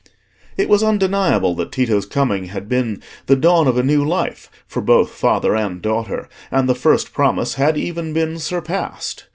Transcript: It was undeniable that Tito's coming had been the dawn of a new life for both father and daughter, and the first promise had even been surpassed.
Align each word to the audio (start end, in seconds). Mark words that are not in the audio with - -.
It 0.57 0.67
was 0.67 0.81
undeniable 0.81 1.53
that 1.53 1.71
Tito's 1.71 2.07
coming 2.07 2.45
had 2.45 2.67
been 2.67 3.03
the 3.27 3.35
dawn 3.35 3.67
of 3.67 3.77
a 3.77 3.83
new 3.83 4.03
life 4.03 4.49
for 4.65 4.81
both 4.81 5.11
father 5.11 5.55
and 5.55 5.79
daughter, 5.79 6.27
and 6.49 6.67
the 6.67 6.73
first 6.73 7.13
promise 7.13 7.53
had 7.53 7.77
even 7.77 8.11
been 8.11 8.39
surpassed. 8.39 9.25